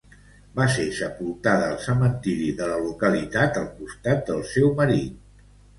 Va 0.59 0.65
ser 0.75 0.85
sepultada 0.99 1.67
al 1.73 1.77
cementiri 1.85 2.49
de 2.63 2.73
la 2.73 2.81
localitat 2.89 3.63
al 3.65 3.73
costat 3.79 4.29
del 4.33 4.45
seu 4.57 4.77
marit. 4.83 5.27